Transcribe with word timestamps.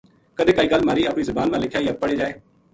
کَدے 0.37 0.51
کائی 0.57 0.69
گل 0.71 0.81
مھاری 0.87 1.03
اپنی 1.07 1.23
زبان 1.29 1.47
ما 1.51 1.57
لکھے 1.63 1.79
یا 1.83 1.93
پڑھے 2.01 2.15
جائے 2.19 2.33